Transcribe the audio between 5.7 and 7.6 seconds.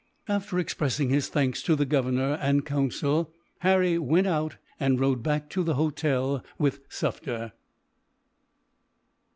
hotel with Sufder.